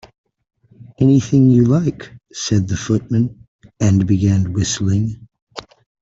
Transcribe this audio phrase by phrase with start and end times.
[0.99, 3.45] ‘Anything you like,’ said the Footman,
[3.79, 5.27] and began whistling.